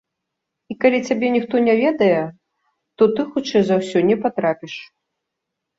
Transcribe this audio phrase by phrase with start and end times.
[0.73, 2.17] І калі цябе ніхто не ведае,
[2.97, 4.73] то ты хутчэй за ўсё не патрапіш.